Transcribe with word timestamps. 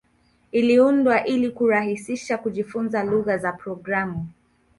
Iliundwa 0.51 1.23
ili 1.25 1.49
kurahisisha 1.51 2.37
kujifunza 2.37 3.03
lugha 3.03 3.37
za 3.37 3.51
programu. 3.53 4.27